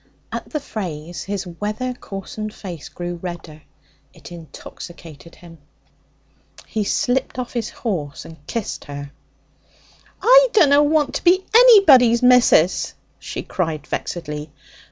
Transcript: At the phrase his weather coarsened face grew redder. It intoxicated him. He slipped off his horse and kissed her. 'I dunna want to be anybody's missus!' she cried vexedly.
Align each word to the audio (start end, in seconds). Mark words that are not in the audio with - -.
At 0.31 0.49
the 0.49 0.59
phrase 0.59 1.21
his 1.25 1.45
weather 1.45 1.93
coarsened 1.93 2.55
face 2.55 2.89
grew 2.89 3.17
redder. 3.21 3.61
It 4.15 4.31
intoxicated 4.31 5.35
him. 5.35 5.59
He 6.65 6.85
slipped 6.85 7.37
off 7.37 7.53
his 7.53 7.69
horse 7.69 8.25
and 8.25 8.37
kissed 8.47 8.85
her. 8.85 9.11
'I 10.23 10.47
dunna 10.53 10.81
want 10.81 11.13
to 11.13 11.23
be 11.23 11.45
anybody's 11.53 12.23
missus!' 12.23 12.95
she 13.19 13.43
cried 13.43 13.85
vexedly. 13.85 14.49